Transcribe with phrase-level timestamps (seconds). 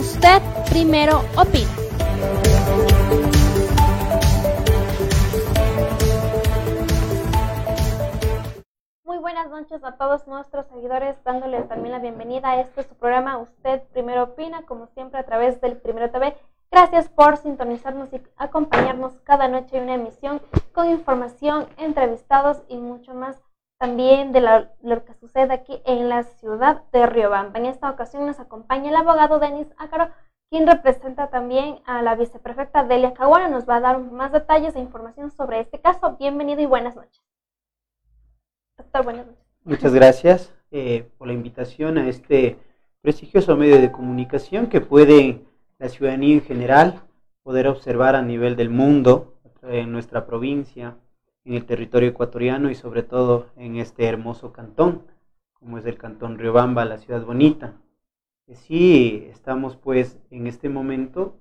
[0.00, 0.40] usted
[0.70, 1.68] primero opina.
[9.04, 13.36] Muy buenas noches a todos nuestros seguidores, dándoles también la bienvenida a este su programa
[13.36, 16.34] Usted Primero Opina, como siempre a través del Primero TV.
[16.70, 20.40] Gracias por sintonizarnos y acompañarnos cada noche en una emisión
[20.72, 23.42] con información, entrevistados y mucho más
[23.80, 24.42] también de
[24.82, 27.58] lo que sucede aquí en la ciudad de Riobamba.
[27.58, 30.10] En esta ocasión nos acompaña el abogado Denis Ácaro,
[30.50, 33.48] quien representa también a la viceprefecta Delia Caguana.
[33.48, 36.18] Nos va a dar más detalles e información sobre este caso.
[36.18, 37.22] Bienvenido y buenas noches.
[38.76, 39.46] Doctor, buenas noches.
[39.64, 42.58] Muchas gracias eh, por la invitación a este
[43.00, 45.40] prestigioso medio de comunicación que puede
[45.78, 47.00] la ciudadanía en general
[47.42, 50.96] poder observar a nivel del mundo, en nuestra provincia,
[51.44, 55.02] en el territorio ecuatoriano y sobre todo en este hermoso cantón,
[55.52, 57.74] como es el cantón Riobamba, la ciudad bonita.
[58.52, 61.36] Sí, estamos pues en este momento,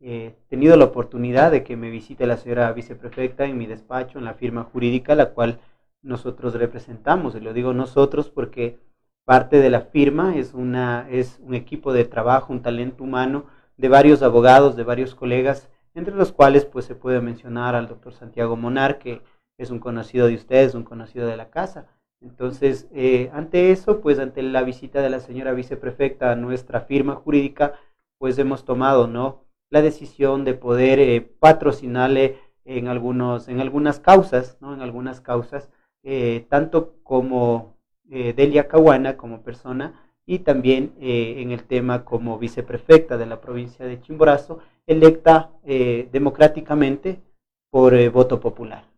[0.00, 4.24] eh, tenido la oportunidad de que me visite la señora viceprefecta en mi despacho, en
[4.24, 5.60] la firma jurídica, la cual
[6.02, 8.78] nosotros representamos, y lo digo nosotros porque
[9.24, 13.88] parte de la firma es, una, es un equipo de trabajo, un talento humano, de
[13.88, 18.56] varios abogados, de varios colegas, entre los cuales pues se puede mencionar al doctor Santiago
[18.56, 19.20] Monar, que
[19.62, 21.86] es un conocido de ustedes, un conocido de la casa.
[22.22, 27.16] Entonces, eh, ante eso, pues ante la visita de la señora viceprefecta a nuestra firma
[27.16, 27.74] jurídica,
[28.18, 29.44] pues hemos tomado, ¿no?
[29.70, 34.72] La decisión de poder eh, patrocinarle en, algunos, en algunas causas, ¿no?
[34.72, 35.70] En algunas causas,
[36.04, 37.72] eh, tanto como
[38.04, 44.02] Delia Cahuana como persona, y también en el tema como viceprefecta de la provincia de
[44.02, 47.22] Chimborazo, electa democráticamente
[47.70, 48.91] por voto popular.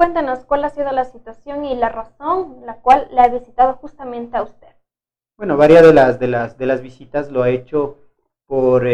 [0.00, 4.34] Cuéntanos cuál ha sido la situación y la razón la cual le ha visitado justamente
[4.38, 4.68] a usted.
[5.36, 7.98] Bueno, varias de las, de las, de las visitas lo ha hecho
[8.46, 8.88] por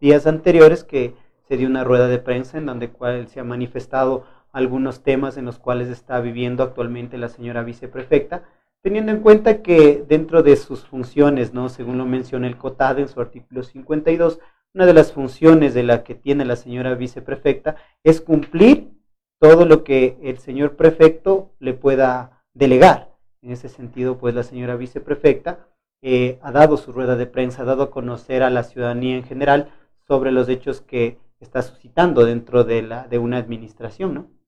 [0.00, 1.14] días anteriores que
[1.46, 5.44] se dio una rueda de prensa en donde cual se ha manifestado algunos temas en
[5.44, 8.44] los cuales está viviendo actualmente la señora viceprefecta
[8.80, 11.68] teniendo en cuenta que dentro de sus funciones, ¿no?
[11.68, 14.40] según lo menciona el COTAD en su artículo 52,
[14.72, 18.96] una de las funciones de la que tiene la señora viceprefecta es cumplir
[19.40, 23.10] todo lo que el señor prefecto le pueda delegar.
[23.42, 25.66] En ese sentido, pues la señora viceprefecta
[26.02, 29.24] eh, ha dado su rueda de prensa, ha dado a conocer a la ciudadanía en
[29.24, 29.70] general
[30.06, 34.38] sobre los hechos que está suscitando dentro de, la, de una administración, ¿no?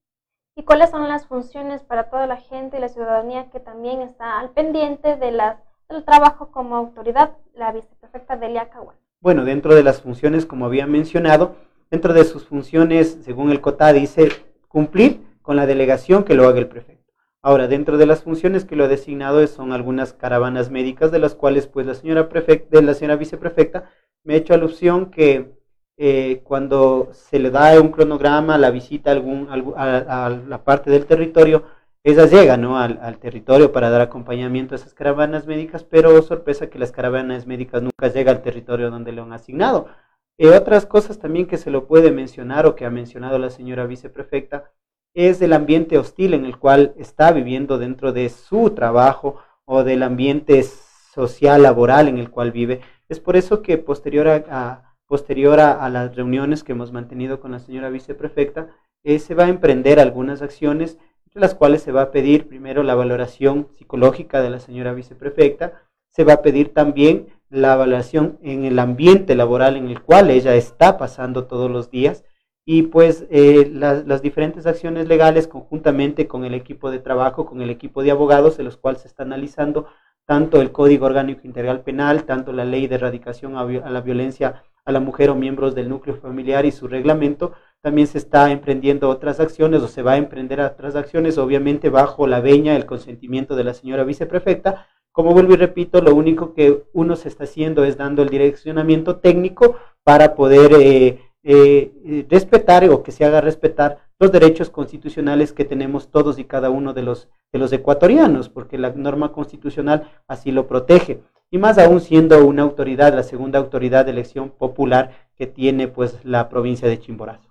[0.55, 4.39] y cuáles son las funciones para toda la gente y la ciudadanía que también está
[4.39, 5.57] al pendiente de las,
[5.89, 8.97] del trabajo como autoridad, la viceprefecta Delia Caguán.
[9.21, 11.55] Bueno, dentro de las funciones, como había mencionado,
[11.89, 14.29] dentro de sus funciones, según el COTA, dice
[14.71, 17.11] cumplir con la delegación que lo haga el prefecto.
[17.43, 21.33] Ahora, dentro de las funciones que lo ha designado son algunas caravanas médicas, de las
[21.33, 23.89] cuales pues la señora, prefecta, la señora viceprefecta
[24.23, 25.51] me ha hecho alusión que
[25.97, 31.05] eh, cuando se le da un cronograma, la visita a, algún, a, la parte del
[31.05, 31.63] territorio,
[32.03, 32.79] ella llega ¿no?
[32.79, 37.81] al, territorio para dar acompañamiento a esas caravanas médicas, pero sorpresa que las caravanas médicas
[37.81, 39.87] nunca llegan al territorio donde le han asignado.
[40.37, 43.85] Eh, otras cosas también que se lo puede mencionar o que ha mencionado la señora
[43.85, 44.71] viceprefecta
[45.13, 50.03] es el ambiente hostil en el cual está viviendo dentro de su trabajo o del
[50.03, 52.81] ambiente social, laboral en el cual vive.
[53.09, 57.59] Es por eso que posterior a posterior a, las reuniones que hemos mantenido con la
[57.59, 58.69] señora viceprefecta,
[59.03, 62.81] eh, se va a emprender algunas acciones, entre las cuales se va a pedir primero
[62.81, 65.81] la valoración psicológica de la señora viceprefecta,
[66.11, 70.55] se va a pedir también la valoración en el ambiente laboral en el cual ella
[70.55, 72.23] está pasando todos los días
[72.65, 77.69] y pues eh, las diferentes acciones legales conjuntamente con el equipo de trabajo, con el
[77.69, 79.87] equipo de abogados, en los cuales se está analizando
[80.25, 84.91] tanto el Código Orgánico Integral Penal, tanto la Ley de Erradicación a la Violencia a
[84.91, 89.39] la mujer o miembros del núcleo familiar y su reglamento, también se está emprendiendo otras
[89.39, 93.63] acciones o se va a emprender otras acciones, obviamente bajo la veña, el consentimiento de
[93.63, 94.87] la señora viceprefecta.
[95.13, 99.17] Como vuelvo y repito, lo único que uno se está haciendo es dando el direccionamiento
[99.17, 105.65] técnico para poder eh, eh, respetar o que se haga respetar los derechos constitucionales que
[105.65, 110.51] tenemos todos y cada uno de los, de los ecuatorianos, porque la norma constitucional así
[110.51, 111.21] lo protege.
[111.53, 116.23] y más aún siendo una autoridad, la segunda autoridad de elección popular que tiene pues
[116.23, 117.49] la provincia de Chimborazo.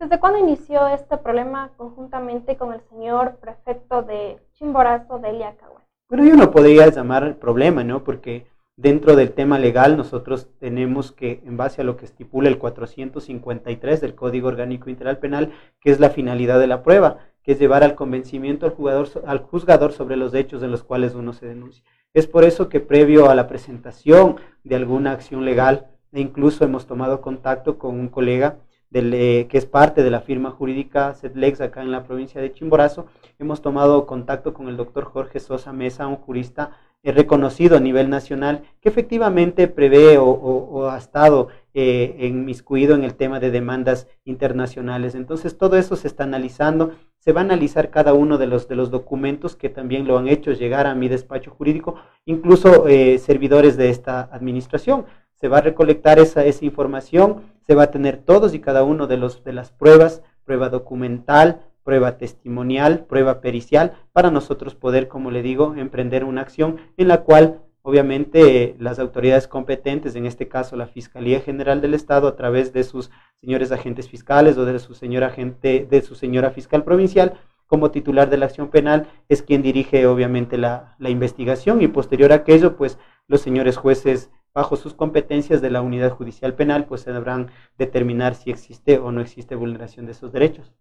[0.00, 5.85] ¿Desde cuándo inició este problema conjuntamente con el señor prefecto de Chimborazo, Delia Cahuén?
[6.08, 8.04] Bueno, yo no podría llamar problema, ¿no?
[8.04, 12.58] Porque dentro del tema legal nosotros tenemos que, en base a lo que estipula el
[12.58, 15.50] 453 del Código Orgánico Integral Penal,
[15.80, 19.40] que es la finalidad de la prueba, que es llevar al convencimiento al, jugador, al
[19.40, 21.82] juzgador sobre los hechos en los cuales uno se denuncia.
[22.14, 26.86] Es por eso que previo a la presentación de alguna acción legal, e incluso hemos
[26.86, 28.58] tomado contacto con un colega
[28.92, 33.06] eh, que es parte de la firma jurídica CEDLEX acá en la provincia de Chimborazo,
[33.38, 36.70] hemos tomado contacto con el doctor Jorge Sosa Mesa, un jurista
[37.06, 43.14] eh, reconocido a nivel nacional, que efectivamente prevé o, ha estado eh, inmiscuido en el
[43.14, 45.14] tema de demandas internacionales.
[45.14, 48.74] Entonces, todo eso se está analizando, se va a analizar cada uno de los, de
[48.74, 51.94] los documentos que también lo han hecho llegar a mi despacho jurídico,
[52.24, 55.06] incluso eh, servidores de esta administración.
[55.34, 59.06] Se va a recolectar esa, esa información, se va a tener todos y cada uno
[59.06, 65.30] de, los, de las pruebas, prueba documental, prueba testimonial, prueba pericial, para nosotros poder, como
[65.30, 70.74] le digo, emprender una acción en la cual obviamente las autoridades competentes, en este caso
[70.74, 74.94] la Fiscalía General del Estado, a través de sus señores agentes fiscales o de su
[74.94, 77.34] señora agente, de su señora fiscal provincial,
[77.68, 81.80] como titular de la acción penal, es quien dirige obviamente la, la investigación.
[81.82, 82.98] Y posterior a aquello, pues
[83.28, 88.34] los señores jueces bajo sus competencias de la unidad judicial penal, pues se deberán determinar
[88.34, 90.72] si existe o no existe vulneración de esos derechos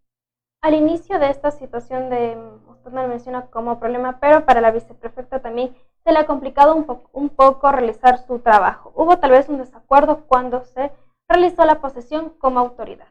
[0.65, 2.35] al inicio de esta situación de,
[2.67, 6.75] usted me lo menciona como problema, pero para la viceprefecta también se le ha complicado
[6.75, 8.91] un, un poco realizar su trabajo.
[8.95, 10.91] Hubo tal vez un desacuerdo cuando se
[11.29, 13.05] realizó la posesión como autoridad.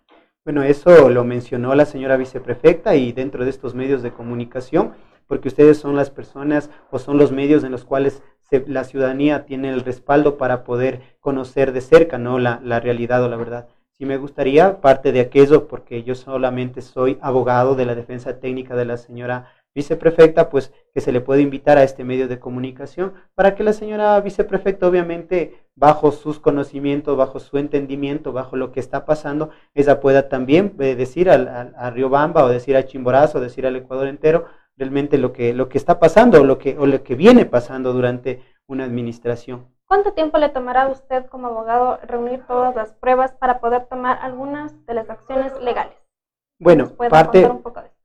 [0.44, 4.94] Bueno, eso lo mencionó la señora viceprefecta y dentro de estos medios de comunicación,
[5.28, 8.20] porque ustedes son las personas o son los medios en los cuales
[8.66, 12.38] la ciudadanía tiene el respaldo para poder conocer de cerca ¿no?
[12.38, 13.68] la, la realidad o la verdad.
[13.96, 18.74] Si me gustaría, parte de aquello, porque yo solamente soy abogado de la defensa técnica
[18.74, 23.14] de la señora viceprefecta, pues que se le puede invitar a este medio de comunicación
[23.34, 28.80] para que la señora viceprefecta, obviamente, bajo sus conocimientos, bajo su entendimiento, bajo lo que
[28.80, 33.66] está pasando, ella pueda también eh, decir al, a Riobamba o decir a Chimborazo, decir
[33.66, 37.02] al Ecuador entero, realmente lo que, lo que está pasando o lo que, o lo
[37.02, 39.66] que viene pasando durante una administración.
[39.86, 44.18] ¿Cuánto tiempo le tomará a usted como abogado reunir todas las pruebas para poder tomar
[44.22, 45.94] algunas de las acciones legales?
[46.58, 47.48] Bueno, parte,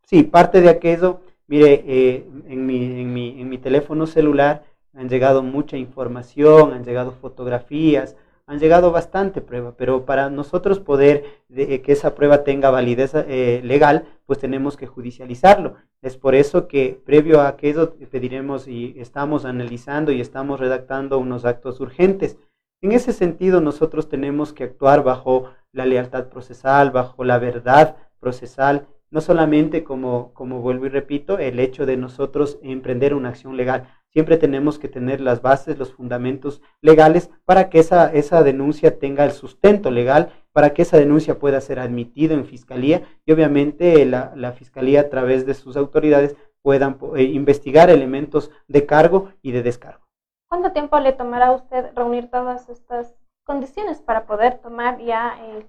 [0.03, 4.63] sí, parte de aquello, mire, eh, en, mi, en, mi, en mi teléfono celular
[4.93, 8.17] han llegado mucha información, han llegado fotografías,
[8.49, 11.23] han llegado bastante prueba, pero para nosotros poder
[11.53, 15.75] que esa prueba tenga validez eh, legal, pues tenemos que judicializarlo.
[16.01, 21.45] Es por eso que previo a aquello pediremos y estamos analizando y estamos redactando unos
[21.45, 22.39] actos urgentes.
[22.81, 28.87] En ese sentido, nosotros tenemos que actuar bajo la lealtad procesal, bajo la verdad procesal,
[29.11, 33.87] no solamente como, como vuelvo y repito, el hecho de nosotros emprender una acción legal,
[34.11, 39.23] siempre tenemos que tener las bases, los fundamentos legales para que esa, esa denuncia tenga
[39.23, 44.33] el sustento legal, para que esa denuncia pueda ser admitida en fiscalía y obviamente la,
[44.35, 49.63] la fiscalía a través de sus autoridades puedan eh, investigar elementos de cargo y de
[49.63, 50.05] descargo.
[50.49, 53.15] ¿Cuánto tiempo le tomará a usted reunir todas estas
[53.45, 55.65] condiciones para poder tomar ya eh,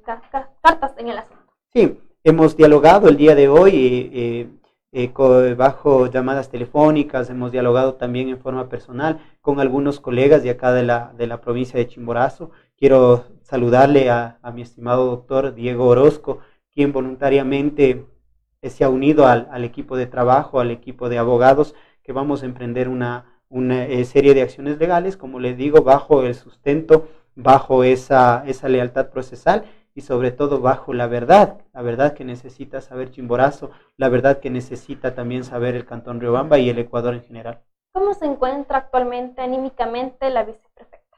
[0.62, 1.42] cartas en el asunto?
[1.72, 4.10] Sí, hemos dialogado el día de hoy.
[4.12, 4.48] Eh,
[4.92, 10.50] eh eh, bajo llamadas telefónicas, hemos dialogado también en forma personal con algunos colegas de
[10.50, 12.50] acá de la, de la provincia de Chimborazo.
[12.76, 16.38] Quiero saludarle a, mi estimado doctor Diego Orozco,
[16.72, 18.06] quien voluntariamente
[18.62, 22.88] se ha unido al, equipo de trabajo, al equipo de abogados, que vamos a emprender
[22.88, 28.42] una, una eh, serie de acciones legales, como les digo, bajo el sustento, bajo esa,
[28.46, 33.70] esa lealtad procesal y sobre todo bajo la verdad, la verdad que necesita saber Chimborazo,
[33.96, 37.60] la verdad que necesita también saber el Cantón Riobamba y el Ecuador en general.
[37.92, 41.16] ¿Cómo se encuentra actualmente anímicamente la viceprefecta?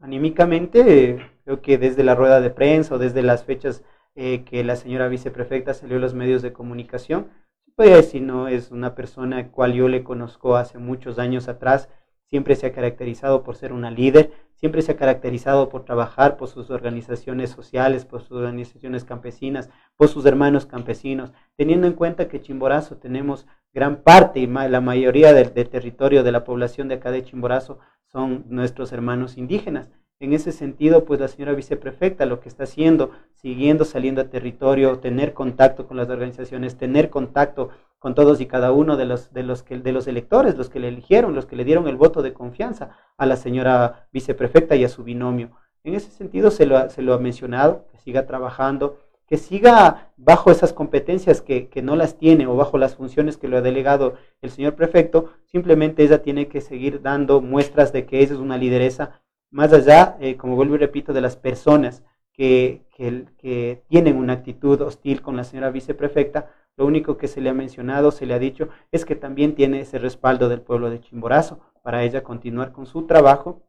[0.00, 3.82] Anímicamente, creo que desde la rueda de prensa o desde las fechas
[4.14, 7.30] eh, que la señora viceprefecta salió a los medios de comunicación,
[7.74, 11.88] puede decir, no, es una persona cual yo le conozco hace muchos años atrás,
[12.28, 16.48] siempre se ha caracterizado por ser una líder, siempre se ha caracterizado por trabajar por
[16.48, 22.40] sus organizaciones sociales, por sus organizaciones campesinas, por sus hermanos campesinos, teniendo en cuenta que
[22.40, 27.24] Chimborazo tenemos gran parte y la mayoría del, territorio de la población de acá de
[27.24, 29.90] Chimborazo son nuestros hermanos indígenas.
[30.24, 34.98] En ese sentido, pues la señora viceprefecta lo que está haciendo, siguiendo saliendo a territorio,
[34.98, 39.42] tener contacto con las organizaciones, tener contacto con todos y cada uno de los, de
[39.42, 42.22] los, que, de los electores, los que le eligieron, los que le dieron el voto
[42.22, 45.50] de confianza a la señora viceprefecta y a su binomio.
[45.84, 50.50] En ese sentido se lo, se lo ha mencionado, que siga trabajando, que siga bajo
[50.50, 54.14] esas competencias que, que, no las tiene o bajo las funciones que lo ha delegado
[54.40, 58.56] el señor prefecto, simplemente ella tiene que seguir dando muestras de que ella es una
[58.56, 59.20] lideresa
[59.54, 64.80] más allá, eh, como vuelvo y repito, de las personas que, que, tienen una actitud
[64.80, 68.40] hostil con la señora viceprefecta, lo único que se le ha mencionado, se le ha
[68.40, 72.86] dicho, es que también tiene ese respaldo del pueblo de Chimborazo para ella continuar con
[72.86, 73.62] su trabajo,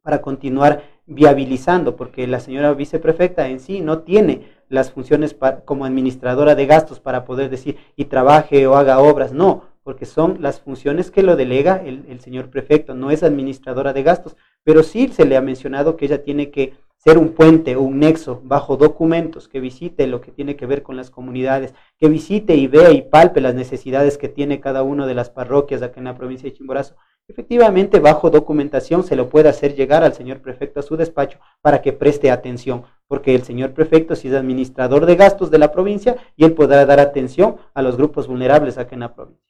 [0.00, 5.36] para continuar viabilizando, porque la señora viceprefecta en sí no tiene las funciones
[5.66, 10.40] como administradora de gastos para poder decir y trabaje o haga obras, no, porque son
[10.40, 14.82] las funciones que lo delega el, el señor prefecto, no es administradora de gastos, pero
[14.82, 18.42] sí se le ha mencionado que ella tiene que ser un puente o un nexo
[18.44, 22.66] bajo documentos, que visite lo que tiene que ver con las comunidades, que visite y
[22.66, 26.14] vea y palpe las necesidades que tiene cada una de las parroquias acá en la
[26.14, 26.96] provincia de Chimborazo.
[27.26, 31.80] Efectivamente, bajo documentación se lo puede hacer llegar al señor prefecto a su despacho para
[31.80, 36.16] que preste atención, porque el señor prefecto sí es administrador de gastos de la provincia
[36.36, 39.42] y él podrá dar atención a los grupos vulnerables acá en la provincia.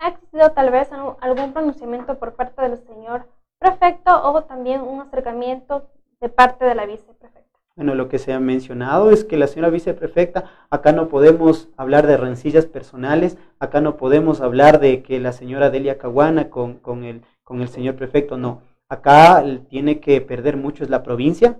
[0.00, 3.26] ¿Ha existido tal vez algún pronunciamiento por parte del señor
[3.58, 5.88] prefecto o también un acercamiento
[6.20, 7.38] de parte de la viceprefecta.
[7.76, 12.08] Bueno, lo que se ha mencionado es que la señora viceprefecta, acá no podemos hablar
[12.08, 17.04] de rencillas personales, acá no podemos hablar de que la señora Delia Caguana con, con,
[17.04, 18.62] el, con el señor prefecto, no.
[18.88, 21.58] Acá tiene que perder mucho es la provincia,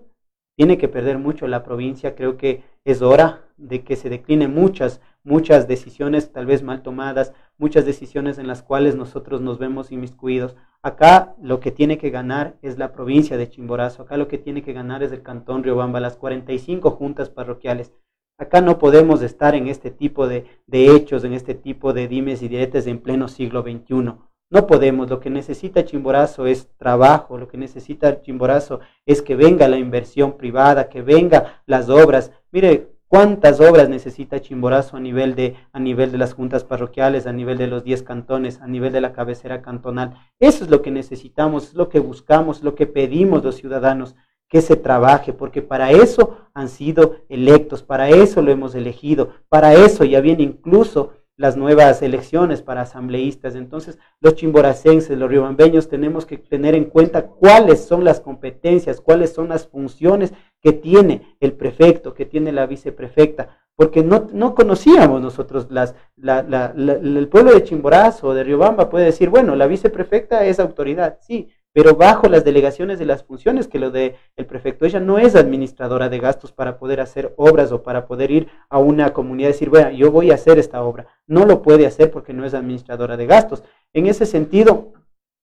[0.59, 5.01] tiene que perder mucho la provincia, creo que es hora de que se declinen muchas,
[5.23, 10.57] muchas decisiones tal vez mal tomadas, muchas decisiones en las cuales nosotros nos vemos inmiscuidos.
[10.83, 14.63] Acá lo que tiene que ganar es la provincia de Chimborazo, acá lo que tiene
[14.63, 17.93] que ganar es el cantón Riobamba, las 45 juntas parroquiales.
[18.37, 22.43] Acá no podemos estar en este tipo de, de hechos, en este tipo de dimes
[22.43, 24.15] y diretes en pleno siglo XXI.
[24.51, 29.69] No podemos, lo que necesita Chimborazo es trabajo, lo que necesita Chimborazo es que venga
[29.69, 32.33] la inversión privada, que venga las obras.
[32.51, 37.33] Mire, cuántas obras necesita Chimborazo a nivel de, a nivel de las juntas parroquiales, a
[37.35, 40.15] nivel de los 10 cantones, a nivel de la cabecera cantonal.
[40.41, 44.17] Eso es lo que necesitamos, es lo que buscamos, lo que pedimos los ciudadanos,
[44.49, 49.75] que se trabaje, porque para eso han sido electos, para eso lo hemos elegido, para
[49.75, 53.55] eso ya viene incluso las nuevas elecciones para asambleístas.
[53.55, 59.33] Entonces, los chimboracenses, los riobambeños, tenemos que tener en cuenta cuáles son las competencias, cuáles
[59.33, 65.23] son las funciones que tiene el prefecto, que tiene la viceprefecta, porque no, no conocíamos
[65.23, 70.59] nosotros las, el pueblo de Chimborazo o de Riobamba puede decir, bueno, la viceprefecta es
[70.59, 74.85] autoridad, sí, pero bajo las delegaciones de las funciones que lo de el prefecto.
[74.85, 78.79] Ella no es administradora de gastos para poder hacer obras o para poder ir a
[78.79, 81.07] una comunidad y decir, bueno, yo voy a hacer esta obra.
[81.27, 83.63] No lo puede hacer porque no es administradora de gastos.
[83.93, 84.93] En ese sentido,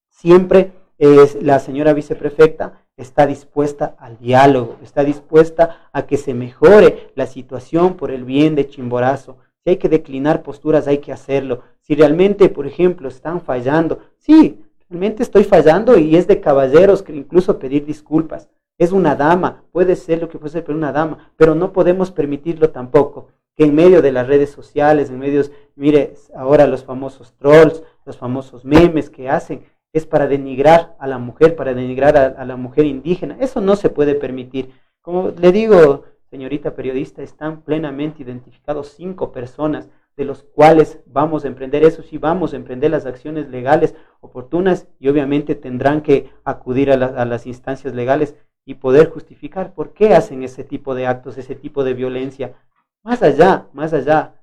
[0.10, 7.12] siempre es, la señora viceprefecta está dispuesta al diálogo, está dispuesta a que se mejore
[7.16, 9.38] la situación por el bien de Chimborazo.
[9.64, 11.64] Si hay que declinar posturas, hay que hacerlo.
[11.82, 14.65] Si realmente, por ejemplo, están fallando, sí,
[15.04, 18.50] estoy fallando y es de caballeros que incluso pedir disculpas.
[18.78, 22.12] Es una dama, puede ser lo que puede ser, pero una dama, pero no podemos
[22.12, 27.34] permitirlo tampoco, que en medio de las redes sociales, en medios, mire, ahora los famosos
[27.38, 32.44] trolls, los famosos memes que hacen, es para denigrar a la mujer, para denigrar a
[32.44, 33.38] la mujer indígena.
[33.40, 34.72] Eso no se puede permitir.
[35.02, 41.48] Como le digo, señorita periodista, están plenamente identificados cinco personas de los cuales vamos a
[41.48, 46.92] emprender, eso sí, vamos a emprender las acciones legales oportunas y obviamente tendrán que acudir
[46.92, 51.56] a, las instancias legales y poder justificar por qué hacen ese tipo de actos, ese
[51.56, 52.56] tipo de violencia.
[53.04, 54.42] Más allá, más allá,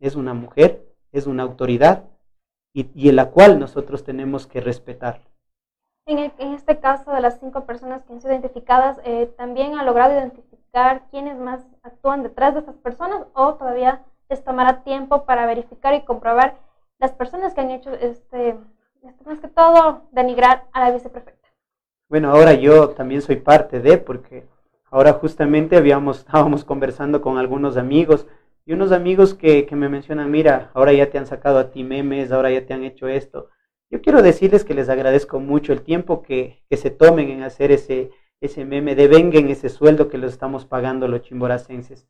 [0.00, 2.04] es una mujer, es una autoridad
[2.72, 5.20] y, en la cual nosotros tenemos que respetar.
[6.06, 10.14] En, este caso de las cinco personas que han sido identificadas, eh, ¿también ha logrado
[10.14, 15.94] identificar quiénes más actúan detrás de estas personas o todavía les tomará tiempo para verificar
[15.94, 16.58] y comprobar
[16.98, 18.56] las personas que han hecho este,
[19.02, 21.48] este, más que todo, denigrar a la viceprefecta.
[22.08, 24.46] Bueno, ahora yo también soy parte de, porque
[24.90, 28.26] ahora justamente habíamos, estábamos conversando con algunos amigos
[28.66, 31.84] y unos amigos que, que me mencionan, mira, ahora ya te han sacado a ti
[31.84, 33.48] memes, ahora ya te han hecho esto.
[33.90, 37.72] Yo quiero decirles que les agradezco mucho el tiempo que, que se tomen en hacer
[37.72, 38.10] ese,
[38.42, 42.06] ese meme, devenguen ese sueldo que los estamos pagando los chimboracenses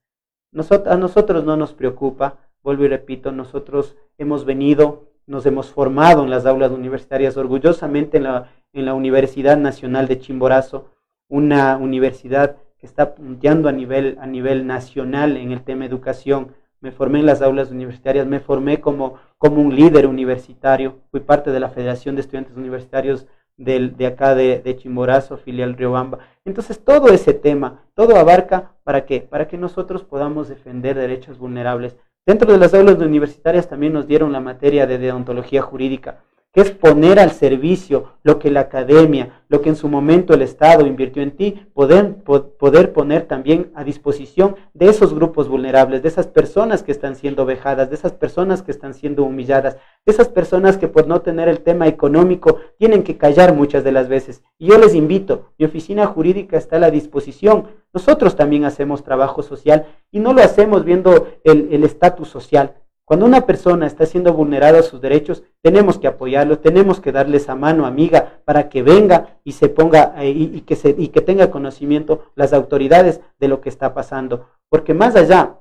[0.52, 6.30] a nosotros no nos preocupa, vuelvo y repito, nosotros hemos venido, nos hemos formado en
[6.30, 10.90] las aulas universitarias orgullosamente en la, en la Universidad Nacional de Chimborazo.
[11.28, 16.54] una universidad que está punteando a nivel, a nivel nacional en el tema educación.
[16.80, 21.50] Me formé en las aulas universitarias, me formé como, como un líder universitario, fui parte
[21.50, 23.26] de la Federación de Estudiantes Universitarios
[23.58, 26.20] del, de acá de, de, Chimborazo, filial Riobamba.
[26.46, 29.20] Entonces todo ese tema, todo abarca para qué?
[29.20, 31.96] Para que nosotros podamos defender derechos vulnerables.
[32.24, 36.20] Dentro de las aulas universitarias también nos dieron la materia de deontología jurídica
[36.52, 40.42] que es poner al servicio lo que la academia, lo que en su momento el
[40.42, 46.08] Estado invirtió en ti, poder, poder poner también a disposición de esos grupos vulnerables, de
[46.08, 49.76] esas personas que están siendo vejadas, de esas personas que están siendo humilladas,
[50.06, 53.92] de esas personas que por no tener el tema económico tienen que callar muchas de
[53.92, 54.42] las veces.
[54.58, 57.68] Y yo les invito, mi oficina jurídica está a la disposición.
[57.92, 62.74] Nosotros también hacemos trabajo social y no lo hacemos viendo el estatus social,
[63.08, 67.38] cuando una persona está siendo vulnerada a sus derechos, tenemos que apoyarlo, tenemos que darle
[67.38, 71.50] esa mano amiga para que venga y se ponga y, que se, y que tenga
[71.50, 74.48] conocimiento las autoridades de lo que está pasando.
[74.68, 75.58] Porque más allá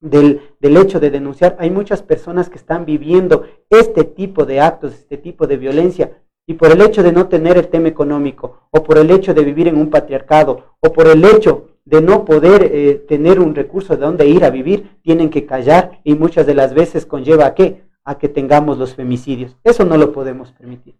[0.00, 4.92] del, del, hecho de denunciar, hay muchas personas que están viviendo este tipo de actos,
[4.94, 8.82] este tipo de violencia, y por el hecho de no tener el tema económico, o
[8.82, 12.70] por el hecho de vivir en un patriarcado, o por el hecho de no poder
[12.72, 16.54] eh, tener un recurso de donde ir a vivir, tienen que callar y muchas de
[16.54, 17.84] las veces conlleva a qué?
[18.04, 19.56] A que tengamos los femicidios.
[19.64, 20.96] Eso no lo podemos permitir.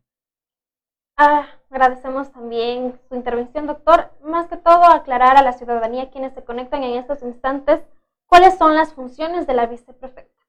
[1.17, 4.11] Ah, agradecemos también su intervención, doctor.
[4.23, 7.81] Más que todo, aclarar a la ciudadanía quienes se conectan en estos instantes
[8.26, 10.43] cuáles son las funciones de la viceprefecta.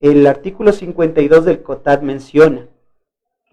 [0.00, 2.68] El artículo 52 del COTAD menciona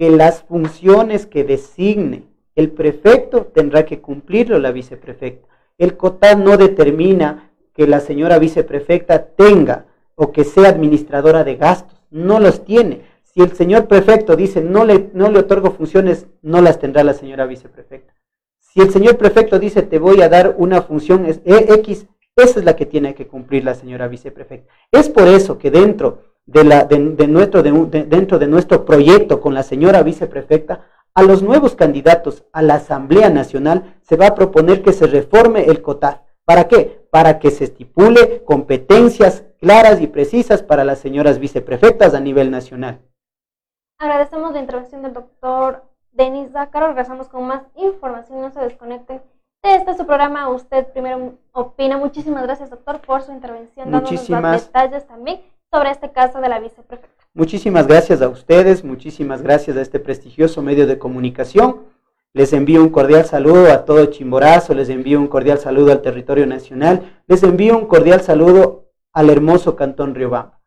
[0.01, 2.24] que las funciones que designe
[2.55, 5.48] el prefecto tendrá que cumplirlo la viceprefecta.
[5.77, 12.01] El COTAD no determina que la señora viceprefecta tenga o que sea administradora de gastos,
[12.10, 13.03] no los tiene.
[13.22, 17.13] Si el señor prefecto dice no le, no le otorgo funciones, no las tendrá la
[17.13, 18.15] señora viceprefecta.
[18.58, 22.75] Si el señor prefecto dice te voy a dar una función X, esa es la
[22.75, 24.74] que tiene que cumplir la señora viceprefecta.
[24.91, 29.63] Es por eso que dentro de, la, de, nuestro, dentro de nuestro proyecto con la
[29.63, 30.81] señora viceprefecta
[31.13, 35.65] a los nuevos candidatos a la Asamblea Nacional se va a proponer que se reforme
[35.65, 36.22] el COTAD.
[36.46, 37.08] ¿Para qué?
[37.12, 43.01] Para que se estipule competencias claras y precisas para las señoras viceprefectas a nivel nacional.
[44.00, 46.87] Agradecemos la intervención del doctor Denis Zácaro.
[46.87, 48.42] Regresamos con más información.
[48.42, 49.22] No se desconecten
[49.64, 50.50] de este su programa.
[50.50, 51.98] Usted primero opina.
[51.98, 56.60] Muchísimas gracias, doctor, por su intervención, dándonos más detalles también sobre este caso de la
[56.60, 57.25] viceprefecta.
[57.34, 61.84] Muchísimas gracias a ustedes, muchísimas gracias a este prestigioso medio de comunicación.
[62.34, 66.46] Les envío un cordial saludo a todo Chimborazo, les envío un cordial saludo al territorio
[66.46, 70.60] nacional, les envío un cordial saludo al hermoso Cantón Riobamba.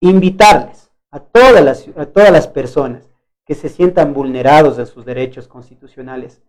[0.00, 3.08] Invitarles a todas las, a todas las personas
[3.46, 6.42] que se sientan vulnerados de sus derechos constitucionales,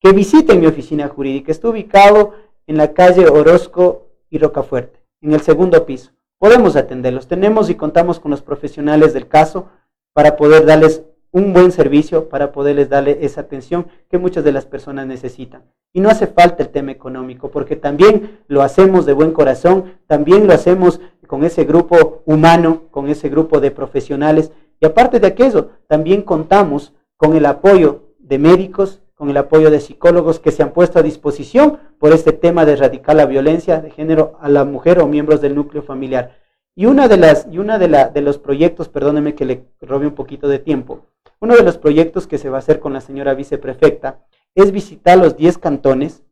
[0.00, 1.50] que visiten mi oficina jurídica.
[1.50, 2.34] Está ubicado
[2.68, 6.13] en la calle Orozco y Rocafuerte, en el segundo piso
[6.44, 7.26] podemos atenderlos.
[7.26, 9.70] Tenemos y contamos con los profesionales del caso
[10.12, 14.66] para poder darles un buen servicio, para poderles darle esa atención que muchas de las
[14.66, 15.62] personas necesitan.
[15.94, 20.46] Y no hace falta el tema económico, porque también lo hacemos de buen corazón, también
[20.46, 24.52] lo hacemos con ese grupo humano, con ese grupo de profesionales.
[24.80, 29.80] Y aparte de aquello, también contamos con el apoyo de médicos, con el apoyo de
[29.80, 33.90] psicólogos que se han puesto a disposición por este tema de erradicar la violencia de
[33.90, 36.36] género a la mujer o miembros del núcleo familiar.
[36.74, 40.08] Y una de las y una de, la, de los proyectos, perdóneme que le robe
[40.08, 41.06] un poquito de tiempo.
[41.40, 44.20] Uno de los proyectos que se va a hacer con la señora viceprefecta
[44.54, 46.24] es visitar los 10 cantones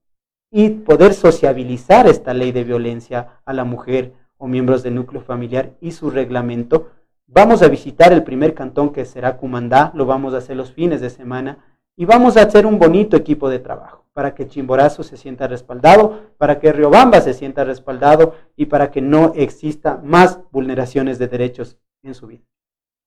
[0.50, 5.70] y poder sociabilizar esta ley de violencia a la mujer o miembros del núcleo familiar
[5.80, 6.90] y su reglamento.
[7.26, 11.00] Vamos a visitar el primer cantón que será Cumandá, lo vamos a hacer los fines
[11.00, 11.64] de semana
[11.96, 16.34] y vamos a hacer un bonito equipo de trabajo para que Chimborazo se sienta respaldado,
[16.38, 21.78] para que Riobamba se sienta respaldado y para que no exista más vulneraciones de derechos
[22.02, 22.44] en su vida.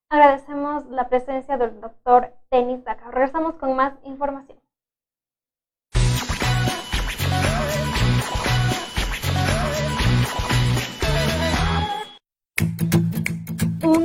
[0.10, 3.12] Agradecemos la presencia del doctor Tenis Daca.
[3.12, 4.58] Regresamos con más información.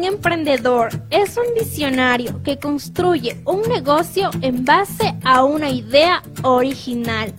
[0.00, 7.34] Un emprendedor es un visionario que construye un negocio en base a una idea original.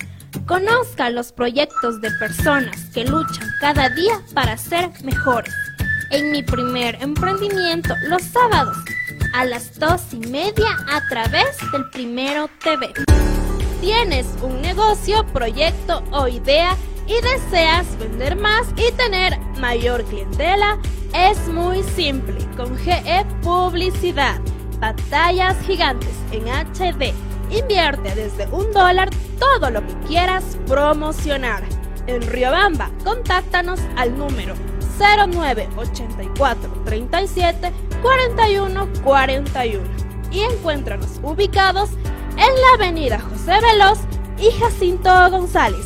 [0.46, 5.52] Conozca los proyectos de personas que luchan cada día para ser mejores.
[6.12, 8.78] En mi primer emprendimiento, los sábados,
[9.34, 12.94] a las dos y media a través del Primero TV.
[13.82, 16.78] Tienes un negocio, proyecto o idea
[17.12, 20.80] y deseas vender más y tener mayor clientela,
[21.14, 22.38] es muy simple.
[22.56, 24.40] Con GE Publicidad,
[24.80, 27.14] pantallas gigantes en HD
[27.52, 31.64] Invierte desde un dólar todo lo que quieras promocionar.
[32.08, 34.56] En Riobamba, contáctanos al número
[34.98, 37.72] 0984 37
[38.02, 39.84] 41 41
[40.32, 41.90] y encuéntranos ubicados
[42.32, 44.00] en la avenida José Veloz
[44.40, 45.86] y Jacinto González,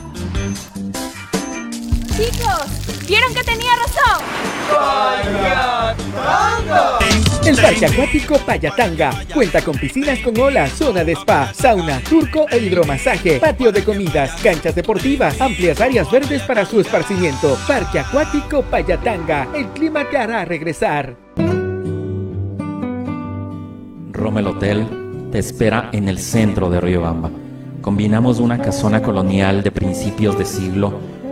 [2.17, 4.23] Chicos, ¿vieron que tenía razón?
[7.45, 12.59] El Parque Acuático Payatanga cuenta con piscinas con olas, zona de spa, sauna, turco e
[12.59, 17.57] hidromasaje, patio de comidas, canchas deportivas, amplias áreas verdes para su esparcimiento.
[17.67, 21.15] Parque Acuático Payatanga, el clima te hará regresar.
[24.11, 27.31] Rommel Hotel te espera en el centro de Riobamba.
[27.81, 31.10] Combinamos una casona colonial de principios de siglo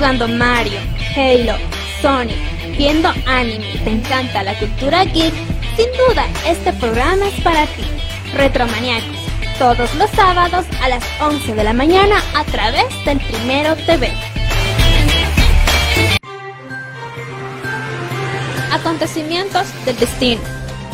[0.00, 0.80] jugando Mario,
[1.14, 1.56] Halo,
[2.00, 2.38] Sonic,
[2.78, 5.34] viendo anime y te encanta la cultura geek,
[5.76, 7.84] sin duda este programa es para ti.
[8.32, 9.18] Retromaniacos,
[9.58, 14.10] todos los sábados a las 11 de la mañana a través del Primero TV.
[18.72, 20.40] Acontecimientos del destino,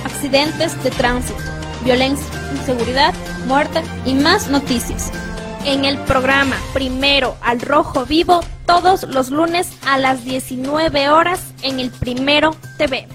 [0.05, 1.39] accidentes de tránsito,
[1.85, 3.15] violencia, inseguridad,
[3.47, 5.13] muerte y más noticias.
[5.65, 11.79] En el programa Primero al Rojo Vivo, todos los lunes a las 19 horas en
[11.79, 13.07] el Primero TV.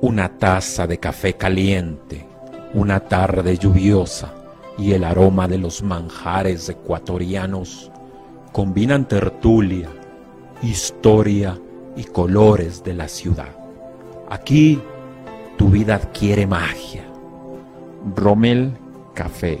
[0.00, 2.26] Una taza de café caliente,
[2.74, 4.32] una tarde lluviosa
[4.76, 7.90] y el aroma de los manjares ecuatorianos
[8.52, 9.88] combinan tertulia,
[10.62, 11.58] historia
[11.96, 13.56] y colores de la ciudad.
[14.28, 14.80] Aquí
[15.56, 17.04] tu vida adquiere magia.
[18.16, 18.76] Rommel
[19.14, 19.60] Café,